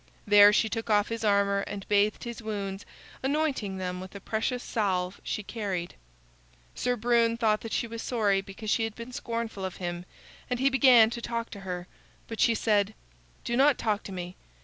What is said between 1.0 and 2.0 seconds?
his armor and